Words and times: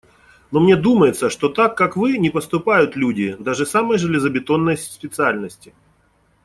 Но 0.49 0.59
мне 0.59 0.75
думается, 0.75 1.29
что 1.29 1.47
так, 1.47 1.77
как 1.77 1.95
вы, 1.95 2.17
не 2.17 2.31
поступают 2.31 2.95
люди… 2.95 3.35
даже 3.37 3.67
самой 3.67 3.99
железобетонной 3.99 4.75
специальности. 4.75 5.75